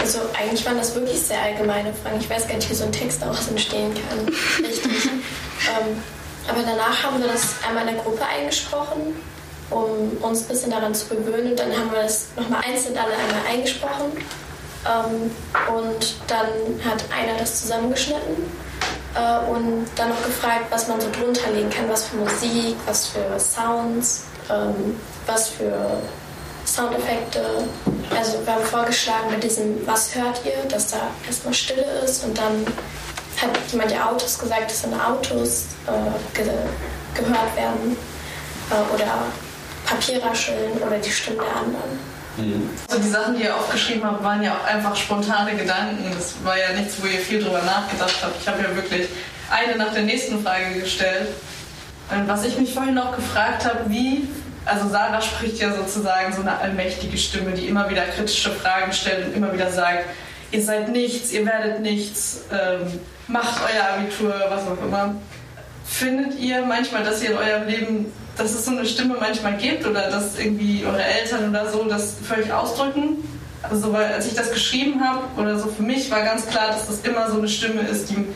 Also 0.00 0.18
eigentlich 0.38 0.66
waren 0.66 0.78
das 0.78 0.94
wirklich 0.94 1.20
sehr 1.20 1.40
allgemeine 1.40 1.92
Fragen. 1.94 2.18
Ich 2.20 2.28
weiß 2.28 2.48
gar 2.48 2.56
nicht, 2.56 2.68
wie 2.68 2.74
so 2.74 2.84
ein 2.84 2.92
Text 2.92 3.22
daraus 3.22 3.46
entstehen 3.48 3.92
kann. 3.94 4.26
Richtig. 4.66 5.06
ähm, 5.06 6.02
aber 6.48 6.62
danach 6.62 7.04
haben 7.04 7.20
wir 7.22 7.28
das 7.28 7.54
einmal 7.66 7.86
in 7.86 7.94
der 7.94 8.02
Gruppe 8.02 8.24
eingesprochen, 8.26 9.14
um 9.72 10.16
uns 10.22 10.42
ein 10.42 10.48
bisschen 10.48 10.70
daran 10.70 10.94
zu 10.94 11.06
gewöhnen. 11.08 11.50
Und 11.52 11.60
dann 11.60 11.72
haben 11.76 11.90
wir 11.92 12.02
das 12.02 12.26
nochmal 12.36 12.62
einzeln 12.64 12.96
alle 12.96 13.14
einmal 13.14 13.46
eingesprochen. 13.50 14.12
Ähm, 14.84 15.30
und 15.74 16.14
dann 16.26 16.48
hat 16.84 17.04
einer 17.16 17.38
das 17.38 17.60
zusammengeschnitten 17.62 18.50
äh, 19.14 19.50
und 19.50 19.86
dann 19.96 20.08
noch 20.08 20.22
gefragt, 20.24 20.66
was 20.70 20.88
man 20.88 21.00
so 21.00 21.08
drunter 21.10 21.50
legen 21.50 21.70
kann, 21.70 21.88
was 21.88 22.06
für 22.06 22.16
Musik, 22.16 22.76
was 22.86 23.06
für 23.06 23.38
Sounds, 23.38 24.24
ähm, 24.50 24.98
was 25.26 25.50
für 25.50 26.00
Soundeffekte. 26.66 27.44
Also 28.16 28.44
wir 28.44 28.54
haben 28.54 28.64
vorgeschlagen 28.64 29.30
mit 29.30 29.42
diesem 29.42 29.86
Was 29.86 30.14
hört 30.14 30.40
ihr, 30.44 30.68
dass 30.68 30.88
da 30.88 30.98
erstmal 31.26 31.54
Stille 31.54 31.84
ist 32.04 32.24
und 32.24 32.36
dann 32.36 32.66
hat 33.40 33.50
jemand 33.70 33.90
ja 33.90 34.10
Autos 34.10 34.38
gesagt, 34.38 34.70
dass 34.70 34.82
dann 34.82 35.00
Autos 35.00 35.66
äh, 35.86 36.36
ge 36.36 36.46
gehört 37.14 37.56
werden 37.56 37.96
äh, 38.70 38.94
oder 38.94 39.26
Papierrascheln 39.94 40.72
oder 40.84 40.98
die 40.98 41.10
Stimmen 41.10 41.38
der 41.38 41.56
anderen. 41.56 42.12
Also 42.88 43.02
die 43.02 43.08
Sachen, 43.08 43.36
die 43.36 43.42
ihr 43.42 43.54
aufgeschrieben 43.54 44.04
habt, 44.04 44.22
waren 44.24 44.42
ja 44.42 44.54
auch 44.54 44.64
einfach 44.64 44.96
spontane 44.96 45.54
Gedanken. 45.54 46.10
Das 46.14 46.34
war 46.42 46.58
ja 46.58 46.72
nichts, 46.72 46.96
wo 47.02 47.06
ihr 47.06 47.18
viel 47.18 47.42
drüber 47.42 47.60
nachgedacht 47.62 48.16
habt. 48.22 48.40
Ich 48.40 48.48
habe 48.48 48.62
ja 48.62 48.74
wirklich 48.74 49.08
eine 49.50 49.76
nach 49.76 49.92
der 49.92 50.02
nächsten 50.02 50.42
Frage 50.42 50.80
gestellt. 50.80 51.28
Und 52.10 52.28
was 52.28 52.44
ich 52.44 52.58
mich 52.58 52.72
vorhin 52.72 52.94
noch 52.94 53.14
gefragt 53.14 53.64
habe, 53.66 53.80
wie, 53.88 54.28
also 54.64 54.88
Sarah 54.88 55.20
spricht 55.20 55.58
ja 55.58 55.72
sozusagen 55.72 56.32
so 56.32 56.40
eine 56.40 56.56
allmächtige 56.58 57.18
Stimme, 57.18 57.52
die 57.52 57.66
immer 57.66 57.88
wieder 57.90 58.02
kritische 58.02 58.50
Fragen 58.50 58.92
stellt 58.92 59.26
und 59.26 59.36
immer 59.36 59.52
wieder 59.52 59.70
sagt, 59.70 60.04
ihr 60.50 60.62
seid 60.62 60.88
nichts, 60.88 61.32
ihr 61.32 61.44
werdet 61.44 61.80
nichts, 61.80 62.42
ähm, 62.50 63.00
macht 63.28 63.60
euer 63.62 63.98
Abitur, 63.98 64.34
was 64.48 64.62
auch 64.62 64.82
immer. 64.84 65.14
Findet 65.84 66.38
ihr 66.38 66.62
manchmal, 66.62 67.04
dass 67.04 67.22
ihr 67.22 67.30
in 67.30 67.36
eurem 67.36 67.66
Leben, 67.66 68.12
dass 68.36 68.52
es 68.52 68.64
so 68.64 68.70
eine 68.70 68.86
Stimme 68.86 69.16
manchmal 69.20 69.56
gibt 69.56 69.86
oder 69.86 70.10
dass 70.10 70.38
irgendwie 70.38 70.84
eure 70.84 71.02
Eltern 71.02 71.50
oder 71.50 71.70
so 71.70 71.84
das 71.84 72.14
euch 72.30 72.52
ausdrücken? 72.52 73.28
Also 73.62 73.92
weil 73.92 74.12
als 74.12 74.26
ich 74.26 74.34
das 74.34 74.50
geschrieben 74.50 75.00
habe 75.04 75.20
oder 75.40 75.58
so 75.58 75.68
für 75.68 75.82
mich 75.82 76.10
war 76.10 76.22
ganz 76.22 76.46
klar, 76.46 76.68
dass 76.68 76.86
das 76.86 77.00
immer 77.00 77.30
so 77.30 77.38
eine 77.38 77.48
Stimme 77.48 77.82
ist, 77.82 78.10
die, 78.10 78.26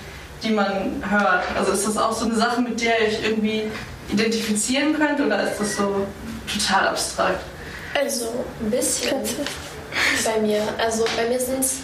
die 0.42 0.50
man 0.50 1.02
hört. 1.08 1.44
Also 1.58 1.72
ist 1.72 1.86
das 1.86 1.96
auch 1.96 2.12
so 2.12 2.26
eine 2.26 2.36
Sache, 2.36 2.60
mit 2.60 2.80
der 2.80 2.94
euch 2.94 3.22
irgendwie 3.24 3.64
identifizieren 4.12 4.94
könnt 4.94 5.20
oder 5.20 5.50
ist 5.50 5.58
das 5.58 5.76
so 5.76 6.06
total 6.52 6.88
abstrakt? 6.88 7.40
Also 7.98 8.44
ein 8.60 8.70
bisschen 8.70 9.16
bei 10.24 10.40
mir. 10.40 10.62
Also 10.78 11.04
bei 11.16 11.28
mir 11.28 11.40
sind 11.40 11.60
es 11.60 11.78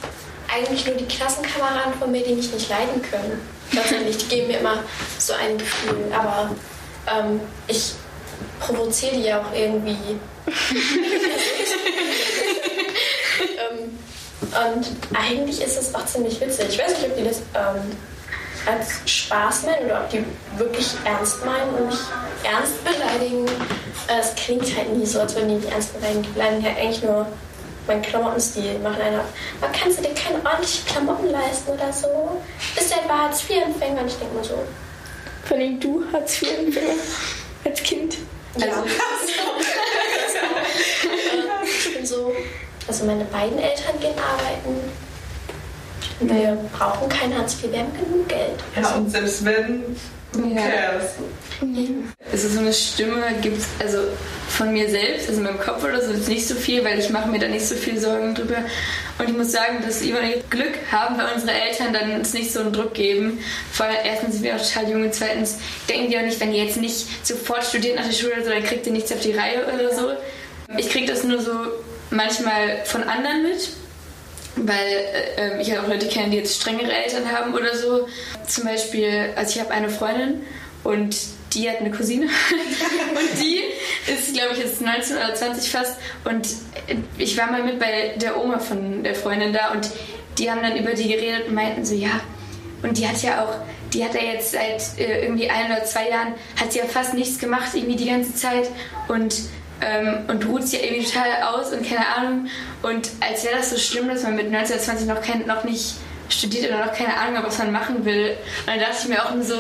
eigentlich 0.55 0.87
nur 0.87 0.97
die 0.97 1.07
Klassenkameraden 1.07 1.95
von 1.99 2.13
mir, 2.13 2.23
die 2.23 2.35
mich 2.35 2.53
nicht 2.53 2.69
leiden 2.69 3.03
können. 3.11 3.41
Tatsächlich, 3.75 4.19
die 4.19 4.29
geben 4.29 4.49
mir 4.49 4.59
immer 4.59 4.79
so 5.19 5.33
ein 5.33 5.57
Gefühl. 5.57 6.05
Aber 6.13 6.51
ähm, 7.07 7.41
ich 7.67 7.95
provoziere 8.61 9.17
die 9.17 9.23
ja 9.23 9.41
auch 9.41 9.53
irgendwie. 9.55 9.97
ähm, 13.59 13.99
und 14.41 14.87
eigentlich 15.17 15.63
ist 15.63 15.79
es 15.79 15.95
auch 15.95 16.05
ziemlich 16.07 16.41
witzig. 16.41 16.67
Ich 16.71 16.79
weiß 16.79 16.99
nicht, 16.99 17.07
ob 17.07 17.17
die 17.17 17.25
das 17.25 17.39
ähm, 17.55 17.97
als 18.67 19.01
Spaß 19.11 19.65
meinen 19.65 19.87
oder 19.87 20.03
ob 20.03 20.11
die 20.11 20.25
wirklich 20.57 20.89
ernst 21.05 21.45
meinen 21.45 21.75
und 21.75 21.87
mich 21.89 21.99
ernst 22.45 22.85
beleidigen. 22.85 23.47
Es 24.09 24.35
klingt 24.35 24.77
halt 24.77 24.97
nie 24.97 25.07
so, 25.07 25.21
als 25.21 25.35
würden 25.35 25.49
die 25.49 25.55
mich 25.57 25.73
ernst 25.73 25.95
beleidigen. 25.95 26.23
Die 26.23 26.31
beleidigen 26.31 26.65
halt 26.65 26.79
eigentlich 26.79 27.03
nur 27.03 27.27
mein 27.87 28.03
Klamottenstil 28.03 28.79
machen 28.79 29.01
einer, 29.01 29.25
aber 29.61 29.73
kannst 29.73 29.99
du 29.99 30.03
dir 30.03 30.15
keine 30.15 30.37
ordentlichen 30.45 30.87
Klamotten 30.87 31.31
leisten 31.31 31.71
oder 31.73 31.93
so? 31.93 32.41
Bist 32.77 32.93
du 32.93 33.01
etwa 33.01 33.19
Hartz-IV-Empfänger? 33.19 34.03
Und 34.03 34.07
ich 34.07 34.15
denke 34.15 34.35
mal 34.37 34.45
so. 34.45 34.59
Vor 35.45 35.57
allem 35.57 35.81
du 35.81 36.05
Hartz-IV-Empfänger 36.13 36.95
als 37.65 37.83
Kind. 37.83 38.19
Ja. 38.57 38.67
Also, 38.67 38.85
ich 41.65 41.97
bin 41.97 42.07
so, 42.07 42.33
also 42.87 43.05
meine 43.05 43.25
beiden 43.25 43.59
Eltern 43.59 43.99
gehen 44.01 44.15
arbeiten. 44.19 44.81
Wir 46.21 46.57
brauchen 46.73 47.09
kein 47.09 47.37
Hartz 47.37 47.55
IV, 47.55 47.73
wir 47.73 47.81
haben 47.81 47.93
genug 47.95 48.29
Geld. 48.29 48.63
Ja, 48.81 48.95
und 48.95 49.11
selbst 49.11 49.45
wenn, 49.45 49.97
who 50.35 50.55
cares? 50.55 51.15
Also 52.31 52.49
so 52.49 52.61
eine 52.61 52.73
Stimme 52.73 53.23
gibt 53.41 53.59
es 53.59 53.67
also 53.79 53.99
von 54.49 54.73
mir 54.73 54.89
selbst, 54.89 55.29
also 55.29 55.41
in 55.41 55.47
meinem 55.47 55.61
Kopf 55.61 55.85
oder 55.85 56.01
so, 56.01 56.13
ist 56.13 56.29
nicht 56.29 56.47
so 56.47 56.55
viel, 56.55 56.85
weil 56.85 56.99
ich 56.99 57.11
mache 57.11 57.29
mir 57.29 57.39
da 57.39 57.49
nicht 57.49 57.67
so 57.67 57.75
viel 57.75 57.99
Sorgen 57.99 58.35
drüber. 58.35 58.59
Und 59.19 59.29
ich 59.29 59.37
muss 59.37 59.53
sagen, 59.53 59.79
dass 59.85 60.03
wir 60.03 60.15
Glück 60.51 60.75
haben, 60.91 61.17
weil 61.19 61.35
unsere 61.35 61.53
Eltern 61.53 61.93
dann 61.93 62.13
uns 62.13 62.33
nicht 62.33 62.53
so 62.53 62.61
einen 62.61 62.73
Druck 62.73 62.95
geben. 62.95 63.39
Vor 63.71 63.87
allem 63.87 63.97
erstens 64.05 64.35
sind 64.35 64.45
wir 64.45 64.57
auch 64.57 64.63
total 64.63 64.91
jung 64.91 65.03
und 65.03 65.15
zweitens 65.15 65.59
denken 65.89 66.11
die 66.11 66.19
auch 66.19 66.23
nicht, 66.23 66.41
wenn 66.41 66.53
ihr 66.53 66.65
jetzt 66.65 66.79
nicht 66.79 67.27
sofort 67.27 67.65
studiert 67.65 67.97
nach 67.97 68.07
der 68.07 68.13
Schule 68.13 68.35
oder 68.35 68.45
so, 68.45 68.51
dann 68.51 68.65
kriegt 68.65 68.87
ihr 68.87 68.93
nichts 68.93 69.13
auf 69.13 69.21
die 69.21 69.33
Reihe 69.33 69.67
oder 69.73 69.95
so. 69.95 70.13
Ich 70.77 70.89
kriege 70.91 71.07
das 71.07 71.23
nur 71.25 71.41
so 71.41 71.53
manchmal 72.11 72.85
von 72.85 73.03
anderen 73.05 73.43
mit 73.43 73.69
weil 74.57 75.07
äh, 75.37 75.61
ich 75.61 75.71
halt 75.71 75.81
auch 75.81 75.89
Leute 75.89 76.07
kenne, 76.07 76.31
die 76.31 76.39
jetzt 76.39 76.61
strengere 76.61 76.93
Eltern 76.93 77.31
haben 77.31 77.55
oder 77.55 77.77
so. 77.77 78.07
Zum 78.47 78.65
Beispiel, 78.65 79.31
also 79.37 79.55
ich 79.55 79.61
habe 79.61 79.73
eine 79.73 79.89
Freundin 79.89 80.43
und 80.85 81.17
die 81.55 81.69
hat 81.69 81.79
eine 81.81 81.91
Cousine. 81.91 82.27
Und 83.13 83.43
die 83.43 83.61
ist, 84.11 84.33
glaube 84.33 84.55
ich, 84.55 84.61
jetzt 84.61 84.81
19 84.81 85.17
oder 85.17 85.35
20 85.35 85.71
fast. 85.71 85.99
Und 86.25 86.49
ich 87.19 87.37
war 87.37 87.51
mal 87.51 87.63
mit 87.63 87.79
bei 87.79 88.15
der 88.17 88.43
Oma 88.43 88.59
von 88.59 89.03
der 89.05 89.15
Freundin 89.15 89.53
da 89.53 89.71
und 89.71 89.91
die 90.39 90.51
haben 90.51 90.63
dann 90.63 90.77
über 90.79 90.95
die 90.95 91.09
geredet 91.09 91.49
und 91.49 91.55
meinten 91.55 91.85
so, 91.85 91.95
ja, 91.95 92.21
und 92.83 92.99
die 92.99 93.07
hat 93.07 93.23
ja 93.23 93.45
auch, 93.45 93.55
die 93.93 94.05
hat 94.05 94.15
ja 94.15 94.23
jetzt 94.23 94.53
seit 94.53 94.99
äh, 94.99 95.25
irgendwie 95.25 95.49
ein 95.49 95.71
oder 95.71 95.85
zwei 95.85 96.09
Jahren, 96.09 96.35
hat 96.59 96.73
sie 96.73 96.79
ja 96.79 96.87
fast 96.87 97.15
nichts 97.15 97.39
gemacht, 97.39 97.75
irgendwie 97.75 97.97
die 97.97 98.09
ganze 98.09 98.35
Zeit. 98.35 98.69
Und 99.09 99.35
ähm, 99.85 100.25
und 100.29 100.47
ruht 100.47 100.67
sich 100.67 100.81
ja 100.81 100.87
irgendwie 100.87 101.05
total 101.05 101.43
aus 101.55 101.73
und 101.73 101.89
keine 101.89 102.07
Ahnung. 102.07 102.49
Und 102.83 103.11
als 103.21 103.45
wäre 103.45 103.57
das 103.57 103.71
so 103.71 103.77
schlimm, 103.77 104.09
dass 104.09 104.23
man 104.23 104.37
mit 104.37 104.47
1920 104.47 105.07
noch, 105.07 105.21
kein, 105.21 105.47
noch 105.47 105.65
nicht 105.65 105.95
studiert 106.29 106.69
oder 106.69 106.87
noch 106.87 106.93
keine 106.93 107.17
Ahnung 107.17 107.39
hat, 107.39 107.47
was 107.47 107.59
man 107.59 107.73
machen 107.73 108.05
will. 108.05 108.31
Und 108.61 108.67
dann 108.67 108.81
dachte 108.81 108.97
ich 109.03 109.09
mir 109.09 109.25
auch 109.25 109.35
nur 109.35 109.45
so, 109.45 109.55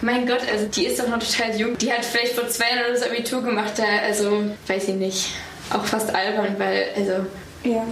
mein 0.00 0.26
Gott, 0.26 0.40
also 0.50 0.66
die 0.66 0.86
ist 0.86 1.00
doch 1.00 1.08
noch 1.08 1.18
total 1.18 1.56
jung. 1.58 1.76
Die 1.78 1.92
hat 1.92 2.04
vielleicht 2.04 2.34
vor 2.34 2.48
zwei 2.48 2.76
Jahren 2.76 2.92
das 2.92 3.02
Abitur 3.02 3.42
gemacht, 3.42 3.72
da, 3.76 3.84
also 4.04 4.44
weiß 4.66 4.88
ich 4.88 4.94
nicht. 4.94 5.30
Auch 5.70 5.84
fast 5.84 6.14
albern, 6.14 6.56
weil, 6.58 6.86
also. 6.96 7.26
Ja. 7.64 7.84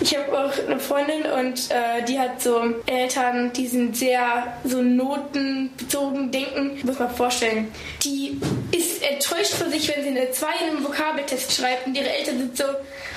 Ich 0.00 0.16
habe 0.16 0.38
auch 0.38 0.52
eine 0.66 0.78
Freundin 0.78 1.22
und 1.22 1.70
äh, 1.70 2.04
die 2.06 2.18
hat 2.18 2.40
so 2.40 2.74
Eltern, 2.86 3.52
die 3.52 3.66
sind 3.66 3.96
sehr 3.96 4.58
so 4.64 4.82
notenbezogen 4.82 6.30
denken. 6.30 6.80
Muss 6.84 6.98
man 6.98 7.14
vorstellen. 7.14 7.72
Die 8.02 8.40
ist 8.72 9.02
enttäuscht 9.02 9.54
von 9.54 9.70
sich, 9.70 9.88
wenn 9.88 10.02
sie 10.02 10.10
eine 10.10 10.30
2 10.30 10.46
in 10.46 10.76
einem 10.76 10.84
Vokabeltest 10.84 11.52
schreibt 11.52 11.86
und 11.86 11.94
ihre 11.94 12.10
Eltern 12.10 12.38
sind 12.38 12.56
so. 12.56 12.64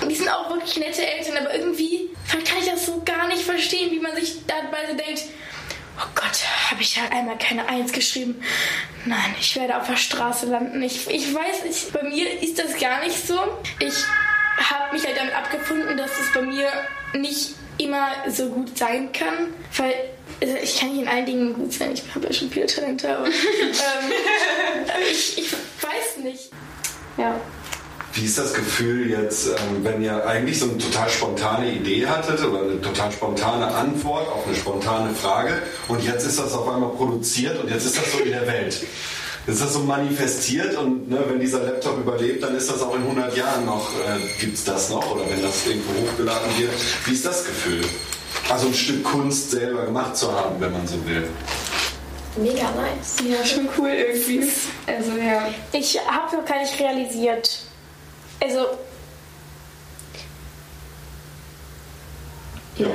Die 0.07 0.15
sind 0.15 0.29
auch 0.29 0.49
wirklich 0.49 0.77
nette 0.77 1.05
Eltern, 1.05 1.37
aber 1.37 1.53
irgendwie 1.55 2.09
kann 2.29 2.57
ich 2.59 2.69
das 2.69 2.85
so 2.85 3.01
gar 3.05 3.27
nicht 3.27 3.41
verstehen, 3.41 3.91
wie 3.91 3.99
man 3.99 4.15
sich 4.15 4.45
dabei 4.47 4.87
so 4.89 4.95
denkt. 4.95 5.23
Oh 5.97 6.09
Gott, 6.15 6.43
habe 6.71 6.81
ich 6.81 6.95
ja 6.95 7.03
einmal 7.11 7.37
keine 7.37 7.67
Eins 7.69 7.91
geschrieben. 7.91 8.41
Nein, 9.05 9.35
ich 9.39 9.55
werde 9.55 9.77
auf 9.77 9.87
der 9.87 9.95
Straße 9.95 10.47
landen. 10.47 10.81
Ich, 10.81 11.07
ich 11.07 11.33
weiß 11.33 11.65
nicht, 11.65 11.93
bei 11.93 12.01
mir 12.03 12.41
ist 12.41 12.57
das 12.57 12.79
gar 12.79 13.01
nicht 13.01 13.27
so. 13.27 13.37
Ich 13.79 13.93
habe 14.57 14.93
mich 14.93 15.05
halt 15.05 15.17
damit 15.17 15.35
abgefunden, 15.35 15.97
dass 15.97 16.11
es 16.19 16.31
bei 16.33 16.41
mir 16.41 16.69
nicht 17.13 17.55
immer 17.77 18.09
so 18.29 18.49
gut 18.49 18.77
sein 18.77 19.11
kann, 19.11 19.53
weil 19.77 19.93
also 20.41 20.55
ich 20.61 20.79
kann 20.79 20.89
nicht 20.89 21.01
in 21.01 21.07
allen 21.07 21.25
Dingen 21.25 21.53
gut 21.53 21.73
sein. 21.73 21.93
Ich 21.93 22.03
habe 22.13 22.27
ja 22.27 22.33
schon 22.33 22.49
viele 22.49 22.65
Talente, 22.67 23.17
aber 23.17 23.27
ähm, 23.27 23.33
ich, 25.11 25.37
ich 25.37 25.53
weiß 25.53 26.23
nicht. 26.23 26.49
Ja. 27.17 27.39
Wie 28.13 28.25
ist 28.25 28.37
das 28.37 28.53
Gefühl 28.53 29.09
jetzt, 29.09 29.47
ähm, 29.47 29.83
wenn 29.83 30.03
ihr 30.03 30.25
eigentlich 30.27 30.59
so 30.59 30.69
eine 30.69 30.77
total 30.77 31.09
spontane 31.09 31.71
Idee 31.71 32.05
hattet 32.05 32.43
oder 32.45 32.61
eine 32.61 32.81
total 32.81 33.11
spontane 33.11 33.67
Antwort 33.67 34.27
auf 34.27 34.45
eine 34.45 34.55
spontane 34.55 35.15
Frage 35.15 35.63
und 35.87 36.03
jetzt 36.03 36.25
ist 36.25 36.37
das 36.37 36.53
auf 36.53 36.67
einmal 36.69 36.91
produziert 36.91 37.59
und 37.59 37.71
jetzt 37.71 37.85
ist 37.85 37.97
das 37.97 38.11
so 38.11 38.19
in 38.19 38.31
der 38.31 38.45
Welt? 38.45 38.85
Ist 39.45 39.61
das 39.61 39.73
so 39.73 39.79
manifestiert 39.79 40.77
und 40.77 41.09
ne, 41.09 41.19
wenn 41.27 41.39
dieser 41.39 41.63
Laptop 41.63 41.97
überlebt, 41.97 42.43
dann 42.43 42.55
ist 42.55 42.69
das 42.69 42.81
auch 42.81 42.95
in 42.95 43.01
100 43.01 43.35
Jahren 43.35 43.65
noch, 43.65 43.89
äh, 43.91 44.39
gibt 44.39 44.55
es 44.55 44.63
das 44.63 44.89
noch 44.89 45.13
oder 45.13 45.29
wenn 45.29 45.41
das 45.41 45.65
irgendwo 45.65 45.91
hochgeladen 46.01 46.57
wird. 46.57 46.71
Wie 47.05 47.13
ist 47.13 47.25
das 47.25 47.43
Gefühl? 47.45 47.81
Also 48.49 48.67
ein 48.67 48.73
Stück 48.73 49.03
Kunst 49.03 49.51
selber 49.51 49.85
gemacht 49.85 50.15
zu 50.15 50.31
haben, 50.31 50.59
wenn 50.59 50.71
man 50.71 50.87
so 50.87 50.95
will. 51.05 51.27
Mega 52.37 52.71
nice. 52.71 53.17
Ja, 53.27 53.45
schon 53.45 53.69
cool 53.77 53.89
irgendwie. 53.89 54.51
Also 54.87 55.11
ja. 55.17 55.49
Ich 55.71 55.99
habe 55.99 56.35
noch 56.35 56.45
gar 56.45 56.59
nicht 56.61 56.79
realisiert. 56.79 57.59
Also. 58.41 58.65
Ja. 62.77 62.87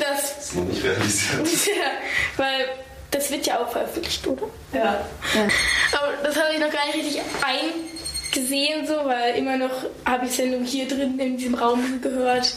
Das, 0.00 0.36
das 0.36 0.44
ist 0.46 0.54
noch 0.54 0.64
nicht 0.64 0.84
realisiert. 0.84 1.48
Ja, 1.66 1.90
weil 2.36 2.66
das 3.10 3.30
wird 3.30 3.46
ja 3.46 3.60
auch 3.60 3.70
veröffentlicht, 3.70 4.26
oder? 4.26 4.42
Ja. 4.72 4.82
ja. 4.82 5.48
Aber 5.92 6.12
das 6.22 6.36
habe 6.36 6.54
ich 6.54 6.60
noch 6.60 6.70
gar 6.70 6.86
nicht 6.86 6.96
richtig 6.96 7.20
eingesehen, 8.32 8.86
so, 8.86 8.94
weil 9.04 9.36
immer 9.36 9.56
noch 9.56 9.84
habe 10.04 10.26
ich 10.26 10.32
Sendung 10.32 10.64
hier 10.64 10.86
drin 10.86 11.18
in 11.18 11.36
diesem 11.36 11.54
Raum 11.54 12.00
gehört. 12.00 12.54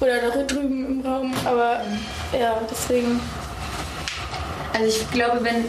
Oder 0.00 0.20
da 0.20 0.42
drüben 0.44 0.86
im 0.86 1.00
Raum. 1.00 1.34
Aber 1.44 1.84
ja, 2.38 2.60
deswegen. 2.70 3.20
Also 4.72 4.86
ich 4.86 5.10
glaube, 5.10 5.42
wenn 5.42 5.64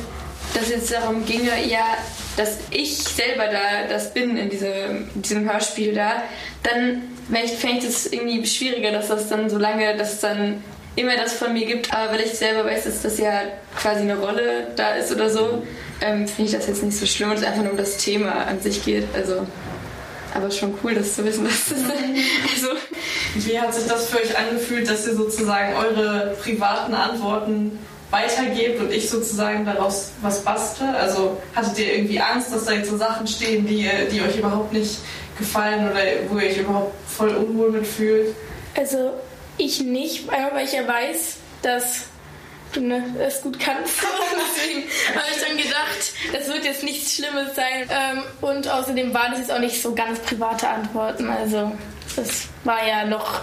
das 0.54 0.70
jetzt 0.70 0.92
darum 0.92 1.26
ginge, 1.26 1.66
ja, 1.66 1.98
dass 2.38 2.58
ich 2.70 2.98
selber 2.98 3.46
da 3.48 3.88
das 3.90 4.14
bin 4.14 4.38
in, 4.38 4.50
diese, 4.50 4.68
in 4.68 5.22
diesem 5.22 5.52
Hörspiel 5.52 5.94
da, 5.94 6.24
dann 6.64 7.04
fände 7.58 7.80
ich 7.80 7.86
das 7.86 8.06
irgendwie 8.08 8.46
schwieriger, 8.46 8.92
dass 8.92 9.08
das 9.08 9.30
dann 9.30 9.50
so 9.50 9.58
lange, 9.58 9.98
dass 9.98 10.20
dann 10.20 10.64
immer 11.00 11.16
das 11.16 11.34
von 11.34 11.54
mir 11.54 11.66
gibt, 11.66 11.94
aber 11.94 12.14
weil 12.14 12.22
ich 12.22 12.34
selber 12.34 12.66
weiß, 12.66 12.84
dass 12.84 13.02
das 13.02 13.18
ja 13.18 13.42
quasi 13.78 14.02
eine 14.02 14.18
Rolle 14.18 14.68
da 14.76 14.96
ist 14.96 15.12
oder 15.12 15.30
so, 15.30 15.64
ähm, 16.02 16.28
finde 16.28 16.52
ich 16.52 16.58
das 16.58 16.68
jetzt 16.68 16.84
nicht 16.84 16.98
so 16.98 17.06
schlimm 17.06 17.32
und 17.32 17.38
es 17.38 17.44
einfach 17.44 17.64
nur 17.64 17.72
um 17.72 17.78
das 17.78 17.98
Thema 17.98 18.32
an 18.46 18.62
sich 18.62 18.84
geht. 18.84 19.06
Also, 19.14 19.46
aber 20.34 20.52
schon 20.52 20.76
cool, 20.84 20.94
das 20.94 21.16
zu 21.16 21.26
wissen, 21.26 21.44
dass 21.46 21.70
das 21.70 21.80
also 22.54 22.68
Wie 23.36 23.60
hat 23.60 23.74
sich 23.74 23.88
das 23.88 24.10
für 24.10 24.18
euch 24.18 24.38
angefühlt, 24.38 24.90
dass 24.90 25.08
ihr 25.08 25.16
sozusagen 25.16 25.76
eure 25.76 26.36
privaten 26.42 26.94
Antworten 26.94 27.80
weitergebt 28.12 28.80
und 28.80 28.92
ich 28.92 29.10
sozusagen 29.10 29.66
daraus 29.66 30.12
was 30.22 30.44
bastle? 30.44 30.96
Also 30.96 31.38
hattet 31.56 31.80
ihr 31.80 31.96
irgendwie 31.96 32.20
Angst, 32.20 32.54
dass 32.54 32.66
da 32.66 32.74
jetzt 32.74 32.90
so 32.90 32.98
Sachen 32.98 33.28
stehen, 33.28 33.66
die, 33.66 33.90
die 34.12 34.22
euch 34.22 34.38
überhaupt 34.38 34.74
nicht 34.74 35.00
gefallen 35.38 35.90
oder 35.90 36.02
wo 36.30 36.38
ihr 36.38 36.50
euch 36.50 36.58
überhaupt 36.58 36.94
voll 37.08 37.30
unwohl 37.30 37.72
mitfühlt? 37.72 38.36
Also 38.76 39.14
ich 39.60 39.82
nicht, 39.82 40.28
weil 40.28 40.66
ich 40.66 40.74
ja 40.74 40.88
weiß, 40.88 41.36
dass 41.62 42.06
du 42.74 42.82
ne, 42.82 43.04
es 43.20 43.42
gut 43.42 43.60
kannst. 43.60 43.94
Deswegen 44.56 44.88
habe 45.16 45.28
ich 45.32 45.42
dann 45.42 45.58
gedacht, 45.58 46.14
das 46.34 46.48
wird 46.48 46.66
jetzt 46.66 46.84
nichts 46.84 47.16
Schlimmes 47.16 47.56
sein. 47.56 47.90
Ähm, 47.90 48.24
und 48.42 48.68
außerdem 48.68 49.14
waren 49.14 49.32
das 49.32 49.42
jetzt 49.42 49.52
auch 49.52 49.60
nicht 49.60 49.82
so 49.82 49.94
ganz 49.94 50.20
private 50.20 50.68
Antworten. 50.68 51.30
Also 51.30 51.72
das 52.16 52.48
war 52.64 52.86
ja 52.88 53.06
noch 53.06 53.42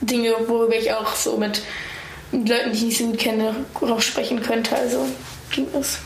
Dinge, 0.00 0.34
worüber 0.46 0.76
ich 0.76 0.92
auch 0.92 1.14
so 1.14 1.36
mit, 1.36 1.62
mit 2.32 2.48
Leuten, 2.48 2.72
die 2.72 2.76
ich 2.76 2.82
nicht 2.84 2.98
so 2.98 3.06
gut 3.06 3.18
kenne, 3.18 3.54
noch 3.80 4.02
sprechen 4.02 4.42
könnte. 4.42 4.76
Also 4.76 5.06
ging 5.50 5.66
es. 5.78 5.98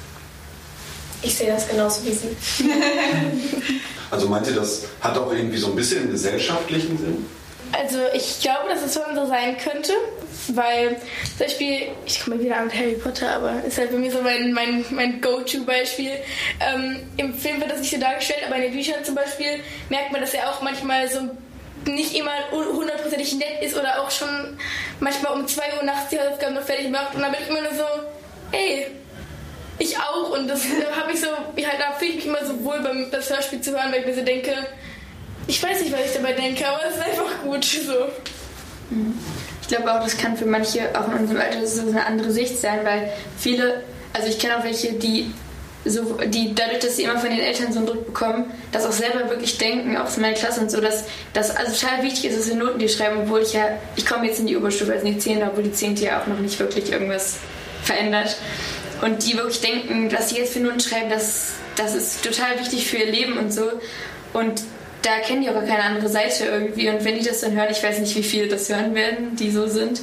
Ich 1.23 1.35
sehe 1.35 1.50
das 1.50 1.68
genauso 1.68 2.04
wie 2.04 2.12
Sie. 2.12 2.37
Also 4.11 4.26
meint 4.26 4.47
ihr, 4.47 4.54
das 4.54 4.85
hat 5.02 5.18
auch 5.18 5.30
irgendwie 5.30 5.59
so 5.59 5.66
ein 5.66 5.76
bisschen 5.76 6.00
einen 6.00 6.12
gesellschaftlichen 6.12 6.97
Sinn? 6.97 7.26
Also 7.73 7.99
ich 8.15 8.41
glaube, 8.41 8.69
dass 8.69 8.83
es 8.83 8.95
so 8.95 9.27
sein 9.27 9.57
könnte, 9.59 9.93
weil 10.49 10.97
zum 11.37 11.39
Beispiel, 11.39 11.89
ich 12.07 12.21
komme 12.25 12.41
wieder 12.41 12.57
an 12.57 12.67
mit 12.67 12.75
Harry 12.75 12.95
Potter, 12.95 13.31
aber 13.31 13.63
ist 13.67 13.79
halt 13.79 13.91
bei 13.91 13.99
mir 13.99 14.11
so 14.11 14.23
mein, 14.23 14.53
mein, 14.53 14.85
mein 14.91 15.21
Go-To-Beispiel. 15.21 16.13
Ähm, 16.61 17.01
Im 17.17 17.35
Film 17.35 17.61
wird 17.61 17.71
das 17.71 17.81
nicht 17.81 17.91
so 17.91 17.99
dargestellt, 18.01 18.41
aber 18.47 18.57
in 18.57 18.63
den 18.63 18.73
Büchern 18.73 19.05
zum 19.05 19.15
Beispiel 19.15 19.61
merkt 19.91 20.13
man, 20.13 20.21
dass 20.21 20.35
er 20.35 20.51
auch 20.51 20.63
manchmal 20.63 21.09
so 21.09 21.21
nicht 21.87 22.17
immer 22.17 22.33
hundertprozentig 22.51 23.35
nett 23.37 23.63
ist 23.63 23.77
oder 23.77 24.03
auch 24.03 24.11
schon 24.11 24.59
manchmal 25.01 25.39
um 25.39 25.47
2 25.47 25.63
Uhr 25.77 25.85
nachts 25.85 26.11
die 26.11 26.19
Hausaufgaben 26.19 26.55
noch 26.55 26.63
fertig 26.63 26.91
macht 26.91 27.15
und 27.15 27.23
dann 27.23 27.33
bin 27.33 27.41
ich 27.43 27.49
immer 27.49 27.61
nur 27.61 27.73
so, 27.73 27.85
ey, 28.53 28.87
ich 29.79 29.97
auch 29.97 30.31
und 30.31 30.49
das 30.49 30.65
habe 31.01 31.13
ich 31.13 31.21
so, 31.21 31.29
halt, 31.29 31.81
da 31.81 31.93
fühle 31.93 32.11
ich 32.11 32.17
mich 32.17 32.27
immer 32.27 32.45
so 32.45 32.65
wohl 32.65 32.81
beim 32.81 33.11
das 33.11 33.31
Hörspiel 33.31 33.61
zu 33.61 33.73
hören, 33.73 33.93
weil 33.93 34.01
ich 34.01 34.07
mir 34.07 34.15
so 34.15 34.23
denke, 34.23 34.53
ich 35.49 35.62
weiß 35.62 35.81
nicht, 35.81 35.93
was 35.93 36.00
ich 36.07 36.12
dabei 36.12 36.35
denke, 36.35 36.69
aber 36.69 36.81
es 36.88 36.97
ist 36.97 37.02
einfach 37.02 37.43
gut 37.43 37.64
so. 37.64 37.93
Ich 39.62 39.69
glaube 39.69 39.93
auch, 39.93 40.02
das 40.02 40.17
kann 40.17 40.37
für 40.37 40.47
manche, 40.47 40.88
auch 40.95 41.09
in 41.09 41.14
unserem 41.14 41.40
Alter, 41.40 41.67
so 41.67 41.81
eine 41.83 42.07
andere 42.07 42.31
Sicht 42.31 42.59
sein, 42.59 42.81
weil 42.85 43.11
viele, 43.37 43.83
also 44.12 44.28
ich 44.28 44.38
kenne 44.38 44.59
auch 44.59 44.64
welche, 44.64 44.93
die 44.93 45.33
so, 45.85 46.19
die 46.26 46.55
dadurch, 46.55 46.81
dass 46.81 46.97
sie 46.97 47.05
immer 47.05 47.19
von 47.19 47.31
den 47.31 47.40
Eltern 47.40 47.73
so 47.73 47.78
einen 47.78 47.87
Druck 47.87 48.07
bekommen, 48.07 48.52
das 48.73 48.85
auch 48.85 48.93
selber 48.93 49.31
wirklich 49.31 49.57
denken, 49.57 49.97
auch 49.97 50.14
in 50.14 50.23
meiner 50.23 50.35
Klasse 50.35 50.61
und 50.61 50.71
so, 50.71 50.81
dass 50.81 51.05
das 51.33 51.55
also 51.55 51.73
total 51.73 52.02
wichtig 52.02 52.26
ist, 52.26 52.38
dass 52.38 52.49
wir 52.49 52.57
Noten 52.57 52.78
die 52.78 52.88
schreiben, 52.88 53.21
obwohl 53.23 53.40
ich 53.40 53.55
ja, 53.55 53.78
ich 53.97 54.05
komme 54.05 54.26
jetzt 54.26 54.40
in 54.40 54.47
die 54.47 54.57
Oberstufe, 54.57 54.93
also 54.93 55.07
in 55.07 55.14
die 55.14 55.19
10, 55.19 55.43
obwohl 55.43 55.62
die 55.62 55.73
10. 55.73 55.97
ja 55.97 56.21
auch 56.21 56.26
noch 56.26 56.38
nicht 56.38 56.59
wirklich 56.59 56.93
irgendwas 56.93 57.37
verändert. 57.83 58.37
Und 59.00 59.25
die 59.25 59.37
wirklich 59.37 59.61
denken, 59.61 60.11
dass 60.11 60.31
sie 60.31 60.37
jetzt 60.37 60.52
für 60.52 60.61
Noten 60.61 60.81
schreiben, 60.81 61.09
das, 61.09 61.52
das 61.76 61.95
ist 61.95 62.23
total 62.23 62.59
wichtig 62.59 62.87
für 62.87 62.97
ihr 62.97 63.11
Leben 63.11 63.38
und 63.38 63.52
so. 63.52 63.71
Und 64.35 64.62
da 65.02 65.21
kennen 65.21 65.43
die 65.43 65.49
auch 65.49 65.55
gar 65.55 65.64
keine 65.64 65.85
andere 65.85 66.09
Seite 66.09 66.45
irgendwie. 66.45 66.88
Und 66.88 67.05
wenn 67.05 67.19
die 67.19 67.25
das 67.25 67.40
dann 67.40 67.52
hören, 67.52 67.69
ich 67.71 67.83
weiß 67.83 67.99
nicht, 68.00 68.17
wie 68.17 68.23
viele 68.23 68.49
das 68.49 68.69
hören 68.69 68.95
werden, 68.95 69.37
die 69.37 69.50
so 69.50 69.67
sind. 69.67 70.00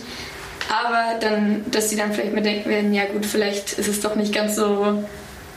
Aber 0.70 1.20
dann, 1.20 1.66
dass 1.72 1.90
sie 1.90 1.96
dann 1.96 2.14
vielleicht 2.14 2.34
mal 2.34 2.42
denken 2.42 2.70
werden, 2.70 2.94
ja 2.94 3.06
gut, 3.06 3.26
vielleicht 3.26 3.74
ist 3.74 3.88
es 3.88 4.02
doch 4.02 4.16
nicht 4.16 4.34
ganz 4.34 4.56
so, 4.56 5.04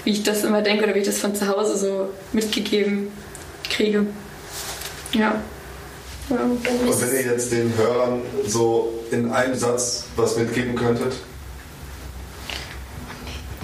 wie 0.04 0.10
ich 0.10 0.22
das 0.22 0.44
immer 0.44 0.62
denke 0.62 0.84
oder 0.84 0.94
wie 0.94 1.00
ich 1.00 1.06
das 1.06 1.18
von 1.18 1.34
zu 1.34 1.48
Hause 1.48 1.76
so 1.78 2.10
mitgegeben 2.32 3.10
kriege. 3.70 4.06
Ja. 5.12 5.40
ja. 6.28 6.36
Und 6.36 6.64
wenn 6.64 7.14
ihr 7.14 7.32
jetzt 7.32 7.52
den 7.52 7.72
Hörern 7.76 8.20
so 8.46 8.92
in 9.10 9.30
einem 9.30 9.54
Satz 9.54 10.04
was 10.16 10.36
mitgeben 10.36 10.74
könntet? 10.74 11.14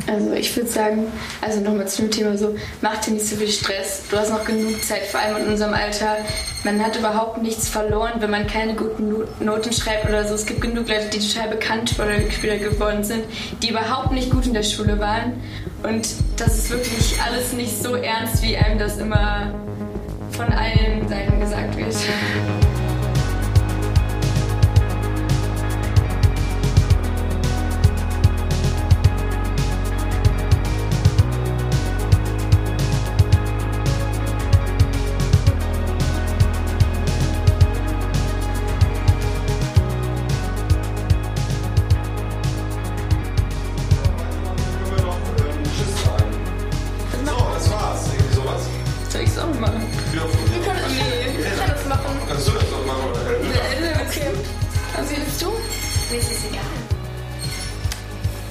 Also 0.07 0.33
ich 0.33 0.55
würde 0.55 0.69
sagen, 0.69 1.07
also 1.41 1.61
nochmal 1.61 1.89
zu 1.89 2.03
dem 2.03 2.11
Thema 2.11 2.37
so, 2.37 2.55
mach 2.83 2.99
dir 2.99 3.13
nicht 3.13 3.27
so 3.27 3.37
viel 3.37 3.49
Stress. 3.49 4.03
Du 4.11 4.19
hast 4.19 4.31
noch 4.31 4.45
genug 4.45 4.83
Zeit, 4.85 5.05
vor 5.05 5.21
allem 5.21 5.39
in 5.39 5.49
unserem 5.49 5.73
Alter. 5.73 6.17
Man 6.63 6.85
hat 6.85 6.97
überhaupt 6.97 7.43
nichts 7.43 7.69
verloren, 7.69 8.13
wenn 8.19 8.31
man 8.31 8.47
keine 8.47 8.75
guten 8.75 9.25
Noten 9.41 9.73
schreibt 9.73 10.09
oder 10.09 10.27
so. 10.27 10.35
Es 10.35 10.47
gibt 10.47 10.61
genug 10.61 10.89
Leute, 10.89 11.09
die 11.13 11.19
total 11.19 11.49
bekannt 11.49 11.95
oder 11.99 12.31
Spieler 12.31 12.59
geworden 12.59 13.03
sind, 13.03 13.25
die 13.63 13.71
überhaupt 13.71 14.13
nicht 14.13 14.31
gut 14.31 14.47
in 14.47 14.55
der 14.55 14.63
Schule 14.63 14.99
waren. 14.99 15.35
Und 15.83 16.07
das 16.37 16.59
ist 16.59 16.71
wirklich 16.71 17.17
alles 17.27 17.53
nicht 17.53 17.83
so 17.83 17.95
ernst, 17.97 18.43
wie 18.43 18.57
einem 18.57 18.79
das 18.79 18.99
immer 18.99 19.55
von 20.33 20.47
allen 20.53 21.09
Seiten 21.09 21.41
gesagt 21.41 21.77
wird. 21.77 21.95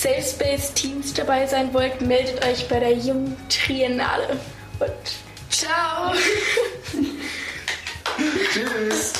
Safe 0.00 0.22
Space 0.22 0.72
Teams 0.74 1.12
dabei 1.12 1.44
sein 1.48 1.74
wollt, 1.74 2.00
meldet 2.00 2.44
euch 2.44 2.68
bei 2.68 2.78
der 2.78 2.96
Jungen 2.96 3.36
Triennale. 3.48 4.38
Und 4.78 4.90
ciao! 5.50 6.14
Tschüss! 8.52 9.12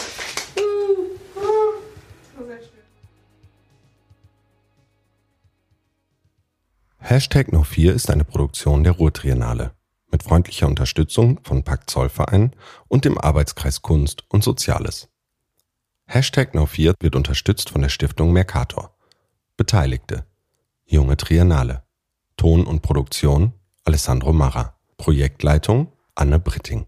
Hashtag 6.98 7.48
No4 7.48 7.90
ist 7.90 8.08
eine 8.08 8.22
Produktion 8.22 8.84
der 8.84 8.92
Ruhrtriennale 8.92 9.72
mit 10.12 10.22
freundlicher 10.22 10.68
Unterstützung 10.68 11.40
von 11.42 11.64
Pakt 11.64 11.90
Zollverein 11.90 12.54
und 12.86 13.04
dem 13.04 13.18
Arbeitskreis 13.18 13.82
Kunst 13.82 14.22
und 14.28 14.44
Soziales. 14.44 15.08
Hashtag 16.06 16.54
No4 16.54 16.94
wird 17.00 17.16
unterstützt 17.16 17.70
von 17.70 17.82
der 17.82 17.88
Stiftung 17.88 18.32
Mercator. 18.32 18.94
Beteiligte 19.56 20.27
Junge 20.90 21.18
Triennale. 21.18 21.82
Ton 22.38 22.64
und 22.64 22.80
Produktion 22.80 23.52
Alessandro 23.84 24.32
Marra. 24.32 24.78
Projektleitung 24.96 25.92
Anne 26.14 26.38
Britting. 26.38 26.86